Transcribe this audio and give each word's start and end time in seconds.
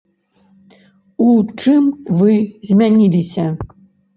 У 1.27 1.27
чым 1.65 1.83
вы 2.23 2.33
змяніліся? 2.71 3.45